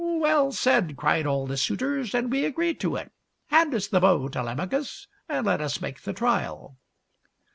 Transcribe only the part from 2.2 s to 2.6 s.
we